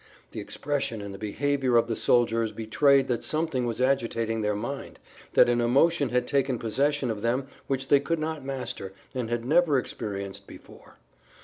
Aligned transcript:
The 0.31 0.39
expression 0.39 0.99
and 0.99 1.13
the 1.13 1.19
behavior 1.19 1.77
of 1.77 1.85
the 1.85 1.95
soldiers 1.95 2.53
betrayed 2.53 3.07
that 3.07 3.23
something 3.23 3.67
was 3.67 3.79
agitating 3.79 4.41
their 4.41 4.55
mind, 4.55 4.97
that 5.33 5.47
an 5.47 5.61
emotion 5.61 6.09
had 6.09 6.25
taken 6.25 6.57
possession 6.57 7.11
of 7.11 7.21
them 7.21 7.45
which 7.67 7.87
they 7.89 7.99
could 7.99 8.17
not 8.17 8.43
master 8.43 8.93
and 9.13 9.29
had 9.29 9.45
never 9.45 9.77
experienced 9.77 10.47
before. 10.47 10.97